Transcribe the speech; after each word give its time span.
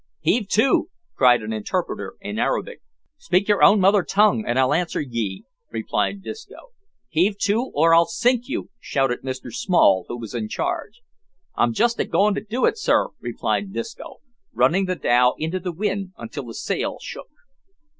"Heave 0.21 0.47
to," 0.47 0.89
cried 1.15 1.43
an 1.43 1.53
interpreter 1.53 2.15
in 2.21 2.39
Arabic. 2.39 2.81
"Speak 3.19 3.47
your 3.47 3.61
own 3.61 3.79
mother 3.79 4.01
tongue 4.01 4.43
and 4.47 4.57
I'll 4.57 4.73
answer 4.73 4.99
ye," 4.99 5.43
replied 5.69 6.23
Disco. 6.23 6.71
"Heave 7.07 7.37
to, 7.41 7.69
or 7.75 7.93
I'll 7.93 8.07
sink 8.07 8.47
you," 8.49 8.71
shouted 8.79 9.21
Mr 9.21 9.53
Small, 9.53 10.05
who 10.07 10.17
was 10.17 10.33
in 10.33 10.49
charge. 10.49 11.03
"I'm 11.53 11.71
just 11.71 11.99
agoin' 11.99 12.33
to 12.33 12.41
do 12.41 12.65
it, 12.65 12.79
sir," 12.79 13.09
replied 13.19 13.73
Disco, 13.73 14.21
running 14.53 14.85
the 14.85 14.95
dhow 14.95 15.35
into 15.37 15.59
the 15.59 15.71
wind 15.71 16.13
until 16.17 16.47
the 16.47 16.55
sail 16.55 16.97
shook. 16.99 17.29